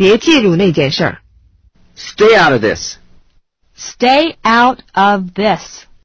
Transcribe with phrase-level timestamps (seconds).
[0.00, 1.18] 别介入那件事儿。
[1.94, 2.96] Stay out of this.
[3.76, 5.84] Stay out of this.